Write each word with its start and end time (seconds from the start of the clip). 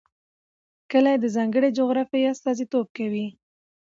کلي 0.91 1.15
د 1.19 1.25
ځانګړې 1.35 1.69
جغرافیې 1.77 2.29
استازیتوب 2.33 2.87
کوي. 2.97 3.27